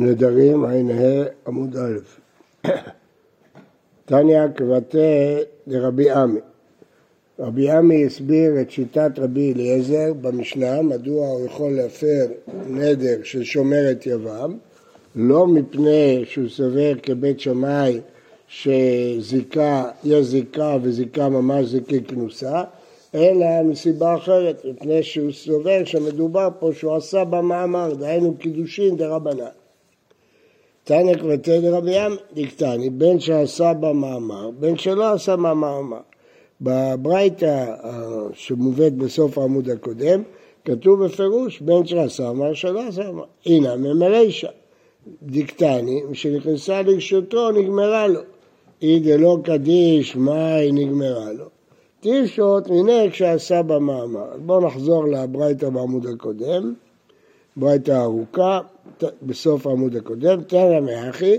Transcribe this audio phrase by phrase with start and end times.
[0.00, 1.98] נדרים, ע"ה עמוד א'.
[4.06, 4.98] תניא קבטה
[5.66, 6.40] לרבי עמי.
[7.38, 12.26] רבי עמי הסביר את שיטת רבי אליעזר במשנה, מדוע הוא יכול להפר
[12.66, 14.56] נדר של שומרת יבם,
[15.16, 18.00] לא מפני שהוא סובר כבית שמאי
[18.48, 22.62] שזיקה, יש זיקה וזיקה ממש זיקי כנוסה,
[23.14, 29.59] אלא מסיבה אחרת, מפני שהוא סובר שמדובר פה שהוא עשה במאמר, דהיינו קידושין דרבנן.
[30.84, 36.00] תנא כבתי דרבי ים דקטני, בין שעשה במאמר, בין שלא עשה במאמר.
[36.60, 37.74] בברייתא
[38.32, 40.22] שמובאת בסוף העמוד הקודם,
[40.64, 43.24] כתוב בפירוש בין שעשה אמר שלא עשה אמר.
[43.46, 44.48] הנה ממרישא
[45.22, 48.20] דקטני, משנכנסה לרשותו נגמרה לו.
[48.82, 51.44] אי דלא קדיש, מאי נגמרה לו.
[52.00, 54.26] טיפשות מיניה כשעשה במאמר.
[54.46, 56.74] בואו נחזור לברייתא בעמוד הקודם,
[57.56, 58.60] ברייתא ארוכה,
[59.22, 61.36] בסוף העמוד הקודם, תרא מאחי,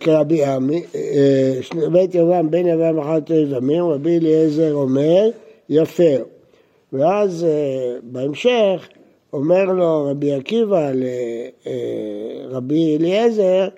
[0.00, 1.60] כרבי עמי, אה,
[1.92, 5.30] בית יוון, בן יוון אחת יבמים, רבי אליעזר אומר,
[5.68, 6.22] יפר.
[6.92, 8.88] ואז אה, בהמשך
[9.32, 10.90] אומר לו רבי עקיבא
[12.50, 13.68] לרבי אליעזר,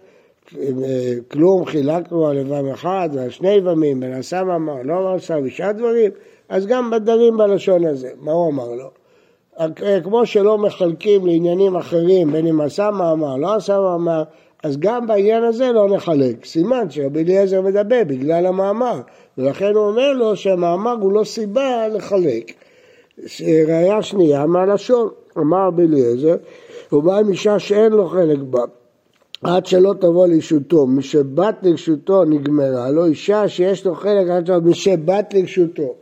[1.28, 6.10] כלום חילקנו על לבם אחד ועל שני יבמים, בן עשה אמר, לא עשה בשעה דברים,
[6.48, 8.90] אז גם בדרים בלשון הזה, מה הוא אמר לו?
[10.04, 14.22] כמו שלא מחלקים לעניינים אחרים, בין אם עשה מאמר, לא עשה מאמר,
[14.62, 16.44] אז גם בעניין הזה לא נחלק.
[16.44, 19.00] סימן שרבי אליעזר מדבר בגלל המאמר,
[19.38, 22.52] ולכן הוא אומר לו שהמאמר הוא לא סיבה לחלק.
[23.68, 25.08] ראיה שנייה מהלשון,
[25.38, 26.36] אמר רבי אליעזר,
[26.90, 28.60] הוא בא עם אישה שאין לו חלק בה.
[29.42, 34.26] עד שלא תבוא לרשותו, משבת לרשותו נגמרה לו, אישה שיש לו חלק,
[34.62, 35.94] משבת לרשותו,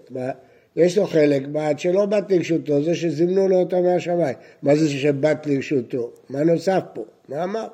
[0.78, 5.46] יש לו חלק עד שלא בת לרשותו, זה שזימנו לו אותה מהשמיים, מה זה שבת
[5.46, 6.10] לרשותו?
[6.30, 7.04] מה נוסף פה?
[7.28, 7.66] מה אמר?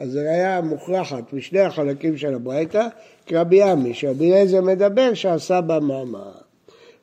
[0.00, 2.86] אז זה היה מוכרחת משני החלקים של הברייתא,
[3.26, 6.32] כרבי עמי, שרבי אליעזר מדבר שעשה בה מאמר.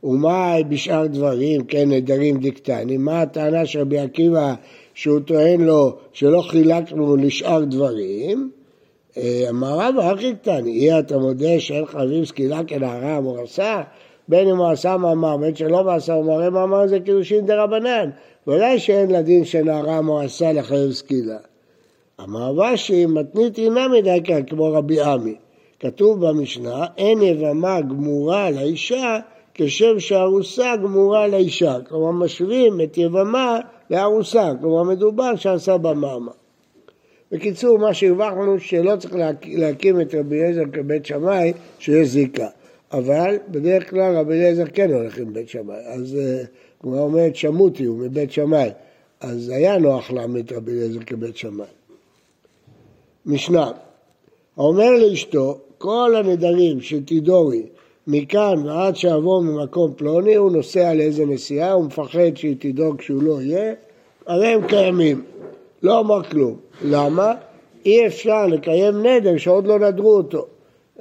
[0.04, 4.54] ומה בשאר דברים, כן, נדרים דיקטנים, מה הטענה של רבי עקיבא
[4.94, 8.52] שהוא טוען לו שלא חילקנו לשאר דברים,
[9.18, 13.82] אה, אמר רבא הכי קטן, אי אתה מודה שאין חייבים סקילה כנערה המורסה?
[14.32, 18.10] בין אם הוא עשה מאמר, בין שלא מעשה מאמר, מאמר זה קידושין דה רבנן.
[18.48, 21.38] ודאי שאין לדין שנערה המורסה לחייב סקילה.
[22.24, 25.36] אמר ושי, מתנית אינה מדי כאן כמו רבי עמי.
[25.80, 29.20] כתוב במשנה, אין יבמה גמורה לאישה
[29.54, 31.78] כשם שארוסה גמורה לאישה.
[31.90, 33.60] כלומר, משווים את יבמה
[33.90, 36.32] לארוסה, כלומר מדובר שעשה בה מאמר.
[37.32, 42.48] בקיצור, מה שהרווחנו שלא צריך להקים את רבי אליעזר כבית שמאי, שיש זיקה.
[42.94, 45.76] אבל בדרך כלל רבי אליעזר כן הולך עם בית שמאי.
[45.86, 46.44] אז אה,
[46.84, 48.70] אומר, שמותי, הוא מבית שמאי.
[49.22, 51.66] אז היה נוח להעמיד רבי אליעזר כבית שמאי.
[53.26, 53.72] משנה,
[54.58, 57.64] האומר לאשתו, כל הנדרים שתידורי
[58.08, 63.42] מכאן ועד שיבוא ממקום פלוני, הוא נוסע לאיזה נסיעה, הוא מפחד שהיא תדאוג כשהוא לא
[63.42, 63.74] יהיה,
[64.28, 65.24] הרי הם קיימים.
[65.84, 66.56] לא אמר כלום.
[66.86, 67.34] למה?
[67.86, 70.46] אי אפשר לקיים נדר שעוד לא נדרו אותו.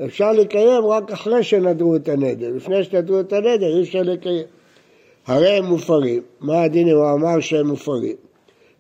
[0.05, 2.51] אפשר לקיים רק אחרי שנדרו את הנדר.
[2.57, 4.45] לפני שנדרו את הנדר אי אפשר לקיים.
[5.27, 6.23] הרי הם מופרים.
[6.41, 8.17] מה הדין אם הוא אמר שהם מופרים?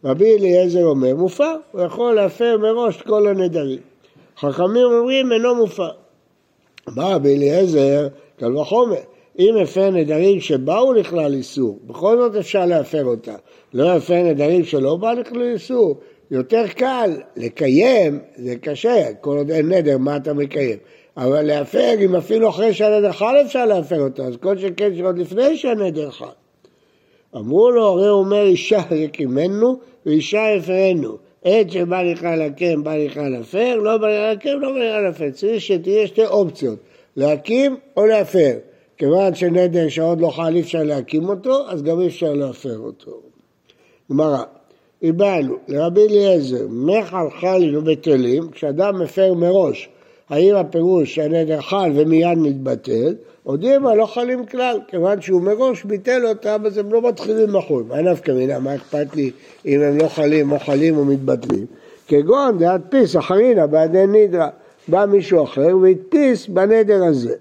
[0.04, 3.78] רבי אליעזר אומר, מופר, הוא יכול להפר מראש את כל הנדרים.
[4.38, 5.91] חכמים אומרים, אינו מופר.
[6.88, 8.08] אמר רבי אליעזר,
[8.38, 8.97] קל וחומר,
[9.38, 13.34] אם הפר נדרים שבאו לכלל איסור, בכל זאת אפשר להפר אותה.
[13.75, 16.00] לא הפר נדרים שלא באו לכלל איסור,
[16.31, 20.78] יותר קל לקיים, זה קשה, כל עוד אין נדר, מה אתה מקיים?
[21.16, 25.56] אבל להפר, אם אפילו אחרי שהנדר חל אפשר להפר אותה, אז כל שכן שעוד לפני
[25.56, 26.26] שהנדר חל.
[27.37, 31.16] אמרו לו, הרי הוא אומר אישה יקימנו ואישה יפרנו.
[31.44, 35.31] עת שבא לך להקים, בא לך להפר, לא בא לך להקים, לא בא לך להפר.
[35.31, 36.79] צריך שתהיה שתי אופציות,
[37.17, 38.52] להקים או להפר.
[38.96, 43.20] כיוון שנדר שעוד לא חל אי אפשר להקים אותו, אז גם אי אפשר להפר אותו.
[44.11, 44.43] גמרא,
[45.02, 49.88] איבעיא להו לרבי אליעזר, מיחל חיילין ובטלין, כשאדם מפר מראש,
[50.31, 56.27] האם הפירוש שהנדר חל ומיד מתבטל, או דלמא לא חלים כלל, כיוון שהוא מראש ביטל
[56.27, 57.85] אותם, אז הם לא מתחילים לחול.
[57.88, 59.31] מה נפקא מינה, מה אכפת לי
[59.67, 61.67] אם הם לא חלים או חלים או מתבטלים?
[62.09, 64.49] כגון דאתפיס אחרינא בהדין נדרא.
[64.88, 67.35] בא מישהו אחר והדפיס בנדר הזה.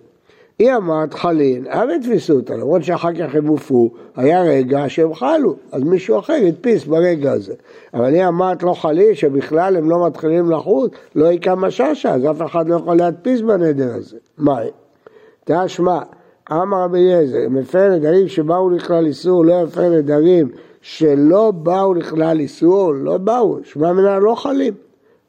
[0.59, 5.55] היא אמרת חלין, אבל תפיסו אותה, למרות שאחר כך הם הופרו, היה רגע שהם חלו,
[5.71, 7.53] אז מישהו אחר הדפיס ברגע הזה.
[7.93, 12.41] אבל היא אמרת לא חלין, שבכלל הם לא מתחילים לחוט, לא יקם משאשה, אז אף
[12.51, 14.17] אחד לא יכול להדפיס בנדר הזה.
[14.37, 14.59] מה?
[15.43, 15.99] תשמע,
[16.51, 20.49] אמר רבי אליעזר, מפר נדרים שבאו לכלל איסור, לא מפר נדרים
[20.81, 24.73] שלא באו לכלל איסור, לא באו, שמע מנה לא חלים.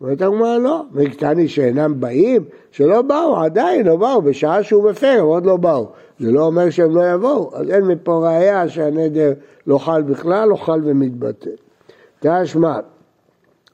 [0.00, 5.24] אומרת הגמרא לא, מקטני שאינם באים, שלא באו, עדיין לא באו, בשעה שהוא מפר הם
[5.24, 5.88] עוד לא באו.
[6.18, 9.32] זה לא אומר שהם לא יבואו, אז אין מפה ראייה שהנדר
[9.66, 11.50] לא חל בכלל, לא חל ומתבטל.
[12.20, 12.78] תשמע,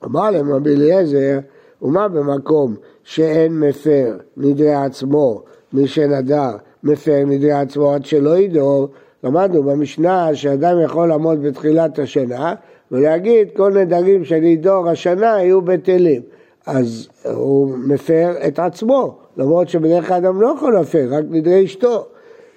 [0.05, 1.39] אמר להם רבי אליעזר,
[1.83, 2.75] ומה במקום
[3.05, 5.43] שאין מפר נדרי עצמו,
[5.73, 8.89] מי שנדר מפר נדרי עצמו עד שלא ידור,
[9.25, 12.55] למדנו במשנה שאדם יכול לעמוד בתחילת השנה
[12.93, 16.23] ולהגיד כל נדרים של ידור השנה יהיו בטלים.
[16.67, 22.07] אז הוא מפר את עצמו, למרות שבדרך כלל אדם לא יכול להפר, רק נדרי אשתו.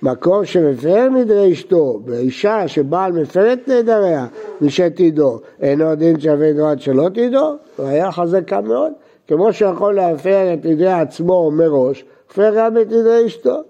[0.02, 4.28] מקום שמפר נדרי אשתו, באישה שבעל מפר את נדריה
[4.62, 8.92] משתידו, אינו דין שווה דעת שלא תדעו, ראיה חזקה מאוד.
[9.28, 13.62] כמו שיכול להפר את נדרי עצמו מראש, הפר גם את נדרי אשתו.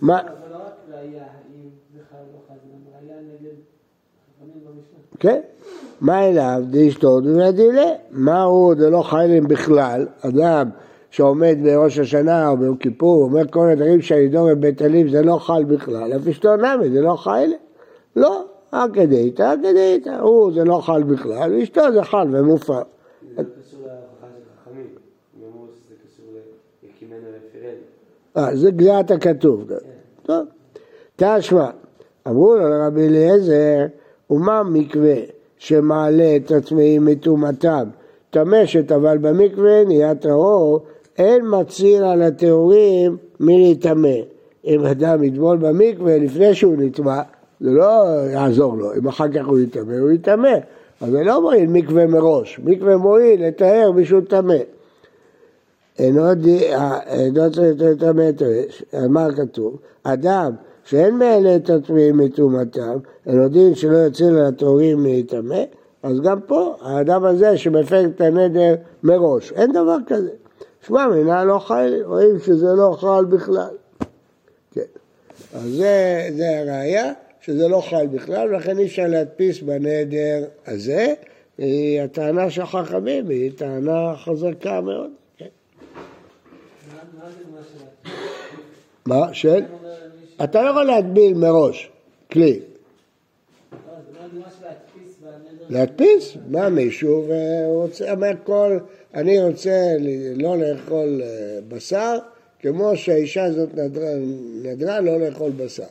[0.00, 0.20] מה...
[5.18, 5.40] כן.
[6.00, 6.62] מה אליו?
[6.70, 7.90] דאשתו דמדילה.
[8.10, 10.06] מה הוא דלא חיילים בכלל?
[10.20, 10.68] אדם
[11.10, 15.64] שעומד בראש השנה או ביום כיפור, אומר כל הדברים שהידור בבית אלים זה לא חל
[15.64, 17.56] בכלל, אף אשתו נמי זה לא חיילה.
[18.16, 18.44] לא,
[19.12, 20.20] איתה, כדי איתה.
[20.20, 22.74] הוא זה לא חל בכלל, ואשתו זה חל ומופר.
[22.74, 24.86] זה לא קשור להוכחה של חכמים,
[25.36, 26.26] אמרו שזה קשור
[26.82, 27.74] ליקימנו רפרל.
[28.36, 29.66] אה, זה גזירת הכתוב.
[29.68, 29.76] גם.
[30.22, 30.46] טוב.
[31.16, 31.70] תשמע,
[32.28, 33.86] אמרו לו לרבי אליעזר,
[34.30, 35.14] ומה מקווה
[35.58, 37.88] שמעלה את הטמאים מטומאתם?
[38.30, 40.80] תמשת אבל במקווה נהיה טהור,
[41.18, 44.16] אין מצהיר על הטהורים מלהיטמא.
[44.64, 47.20] אם אדם יטבול במקווה לפני שהוא נטמע,
[47.60, 50.54] זה לא יעזור לו, אם אחר כך הוא יטמא, הוא יטמא.
[51.00, 54.54] אז זה לא מועיל מקווה מראש, מקווה מועיל לטהר מישהו טמא.
[56.00, 56.06] אה,
[57.06, 59.76] אינו צריך לטמא את האש, מה כתוב?
[60.02, 60.52] אדם
[60.88, 65.62] שאין מאלה את הטמאים מטומאתם, אינו דין שלא יוצא לטהורים להיטמא,
[66.02, 70.30] אז גם פה האדם הזה שמפר את הנדר מראש, אין דבר כזה.
[70.86, 73.76] שמע מינה לא חי, רואים שזה לא חל בכלל.
[74.74, 74.80] כן.
[75.54, 81.14] אז זה, זה הראייה, שזה לא חל בכלל, ולכן אי אפשר להדפיס בנדר הזה.
[81.58, 85.10] היא הטענה של חכמים היא טענה חזקה מאוד.
[85.36, 85.46] כן.
[89.06, 89.62] מה של...
[90.44, 91.90] אתה לא יכול להטביל מראש
[92.32, 92.60] כלי.
[95.68, 96.36] להדפיס?
[96.46, 98.78] בא מישהו ורוצה, אומר כל,
[99.14, 99.96] אני רוצה
[100.36, 102.18] לא לאכול אה, בשר,
[102.58, 104.10] כמו שהאישה הזאת נדרה,
[104.62, 105.84] נדרה לא לאכול בשר.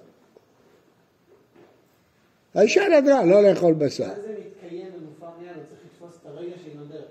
[2.55, 4.07] האישה נדרה לא לאכול בשר.
[4.07, 7.07] מה זה מתקיים במופע מיד, הוא צריך לתפוס את הרגע שהיא נודרת.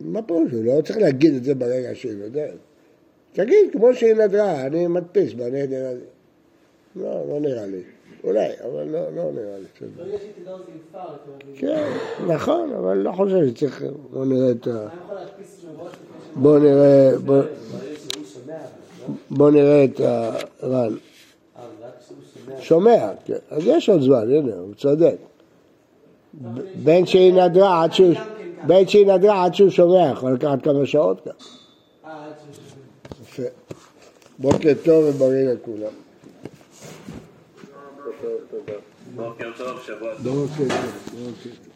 [0.00, 0.52] מה פירוש?
[0.52, 2.58] הוא לא צריך להגיד את זה ברגע שהיא נודרת.
[3.32, 6.04] תגיד, כמו שהיא נדרה, אני מדפיס בנדר הזה.
[6.96, 7.82] לא, לא נראה לי.
[8.24, 9.64] אולי, אבל לא, לא נראה לי.
[9.84, 11.56] יפער, אתה מבין?
[11.56, 11.92] כן,
[12.26, 13.84] נכון, אבל לא חושב שצריך...
[14.10, 14.88] בוא נראה את ה...
[16.36, 17.10] בוא נראה...
[17.26, 17.42] לא?
[19.30, 20.00] בוא נראה את
[20.60, 20.94] הר"ן.
[22.58, 23.10] שומע.
[23.24, 23.34] כן.
[23.50, 25.16] אז יש עוד זמן, הנה, הוא צודק.
[26.84, 28.14] בין שהיא נדרה עד שהוא...
[28.66, 31.32] בין שהיא נדרה עד שהוא שומע, יכול לקחת כמה שעות כאן.
[32.04, 32.30] אה.
[33.22, 33.42] יפה.
[34.38, 36.09] בוקר טוב ובריא לכולם.
[39.16, 40.22] בוקר טוב, שבוע טוב.
[40.22, 40.68] בוקר טוב.
[41.12, 41.66] בוקר טוב.